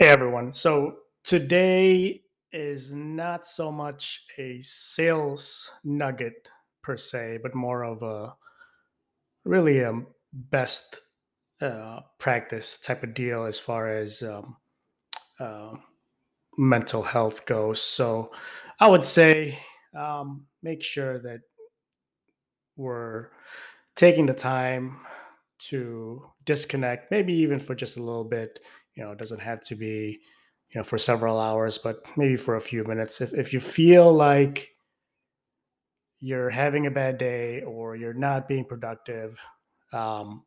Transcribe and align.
Hey 0.00 0.08
everyone. 0.08 0.54
So 0.54 0.94
today 1.24 2.22
is 2.52 2.90
not 2.90 3.46
so 3.46 3.70
much 3.70 4.24
a 4.38 4.58
sales 4.62 5.70
nugget 5.84 6.48
per 6.82 6.96
se, 6.96 7.40
but 7.42 7.54
more 7.54 7.84
of 7.84 8.02
a 8.02 8.34
really 9.44 9.80
a 9.80 10.00
best 10.32 11.00
uh, 11.60 12.00
practice 12.18 12.78
type 12.78 13.02
of 13.02 13.12
deal 13.12 13.44
as 13.44 13.58
far 13.58 13.88
as 13.88 14.22
um, 14.22 14.56
uh, 15.38 15.76
mental 16.56 17.02
health 17.02 17.44
goes. 17.44 17.82
So 17.82 18.32
I 18.78 18.88
would 18.88 19.04
say 19.04 19.58
um, 19.94 20.46
make 20.62 20.82
sure 20.82 21.18
that 21.18 21.40
we're 22.74 23.26
taking 23.96 24.24
the 24.24 24.32
time 24.32 24.96
to 25.68 26.24
disconnect, 26.46 27.10
maybe 27.10 27.34
even 27.34 27.58
for 27.58 27.74
just 27.74 27.98
a 27.98 28.02
little 28.02 28.24
bit. 28.24 28.60
You 29.00 29.06
know, 29.06 29.12
it 29.12 29.18
doesn't 29.18 29.40
have 29.40 29.60
to 29.62 29.74
be, 29.74 30.20
you 30.68 30.78
know, 30.78 30.82
for 30.82 30.98
several 30.98 31.40
hours, 31.40 31.78
but 31.78 32.04
maybe 32.18 32.36
for 32.36 32.56
a 32.56 32.60
few 32.60 32.84
minutes. 32.84 33.22
If, 33.22 33.32
if 33.32 33.54
you 33.54 33.58
feel 33.58 34.12
like 34.12 34.72
you're 36.20 36.50
having 36.50 36.84
a 36.84 36.90
bad 36.90 37.16
day 37.16 37.62
or 37.62 37.96
you're 37.96 38.12
not 38.12 38.46
being 38.46 38.66
productive, 38.66 39.40
um, 39.94 40.44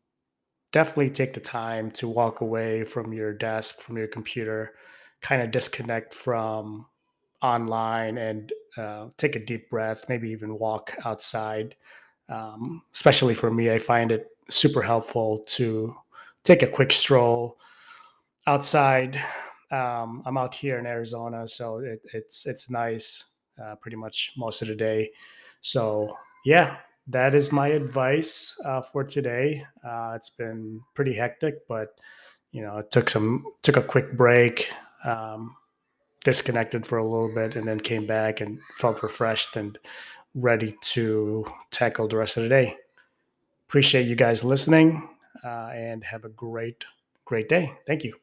definitely 0.71 1.09
take 1.09 1.33
the 1.33 1.39
time 1.39 1.89
to 1.93 2.07
walk 2.07 2.41
away 2.41 2.83
from 2.83 3.11
your 3.11 3.33
desk, 3.33 3.81
from 3.81 3.97
your 3.97 4.07
computer, 4.07 4.73
kind 5.21 5.41
of 5.41 5.49
disconnect 5.49 6.13
from 6.13 6.85
online 7.41 8.19
and 8.19 8.53
uh, 8.77 9.07
take 9.17 9.35
a 9.35 9.43
deep 9.43 9.67
breath, 9.71 10.05
maybe 10.09 10.29
even 10.29 10.59
walk 10.59 10.95
outside. 11.05 11.75
Um, 12.29 12.83
especially 12.93 13.33
for 13.33 13.49
me, 13.49 13.71
I 13.71 13.79
find 13.79 14.11
it 14.11 14.27
super 14.47 14.83
helpful 14.83 15.43
to 15.47 15.95
take 16.43 16.61
a 16.61 16.67
quick 16.67 16.91
stroll 16.91 17.57
outside. 18.47 19.21
Um, 19.71 20.21
I'm 20.25 20.37
out 20.37 20.53
here 20.53 20.77
in 20.79 20.85
Arizona, 20.85 21.47
so 21.47 21.79
it, 21.79 22.01
it's 22.13 22.45
it's 22.45 22.69
nice 22.69 23.37
uh, 23.63 23.75
pretty 23.75 23.97
much 23.97 24.31
most 24.37 24.61
of 24.61 24.67
the 24.67 24.75
day. 24.75 25.11
So 25.61 26.15
yeah, 26.45 26.77
that 27.07 27.33
is 27.35 27.51
my 27.51 27.67
advice 27.67 28.55
uh, 28.65 28.81
for 28.81 29.03
today. 29.03 29.65
Uh, 29.85 30.13
it's 30.15 30.29
been 30.29 30.81
pretty 30.93 31.13
hectic, 31.13 31.67
but 31.67 31.95
you 32.51 32.61
know, 32.61 32.77
it 32.77 32.91
took 32.91 33.09
some 33.09 33.45
took 33.61 33.77
a 33.77 33.81
quick 33.81 34.13
break, 34.13 34.69
um, 35.05 35.55
disconnected 36.23 36.85
for 36.85 36.99
a 36.99 37.03
little 37.03 37.33
bit, 37.33 37.55
and 37.55 37.67
then 37.67 37.79
came 37.79 38.05
back 38.05 38.41
and 38.41 38.59
felt 38.77 39.01
refreshed 39.01 39.55
and 39.55 39.79
ready 40.35 40.75
to 40.81 41.45
tackle 41.71 42.07
the 42.07 42.17
rest 42.17 42.37
of 42.37 42.43
the 42.43 42.49
day. 42.49 42.75
Appreciate 43.67 44.05
you 44.05 44.15
guys 44.15 44.43
listening, 44.43 45.09
uh, 45.43 45.71
and 45.73 46.03
have 46.03 46.25
a 46.25 46.29
great 46.29 46.85
great 47.25 47.49
day. 47.49 47.73
Thank 47.87 48.03
you. 48.03 48.13